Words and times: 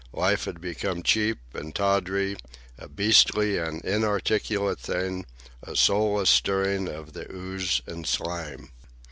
Life 0.13 0.45
had 0.45 0.59
become 0.59 1.03
cheap 1.03 1.37
and 1.53 1.75
tawdry, 1.75 2.35
a 2.79 2.89
beastly 2.89 3.59
and 3.59 3.85
inarticulate 3.85 4.79
thing, 4.79 5.27
a 5.61 5.75
soulless 5.75 6.31
stirring 6.31 6.89
of 6.89 7.13
the 7.13 7.31
ooze 7.31 7.83
and 7.85 8.07
slime. 8.07 8.71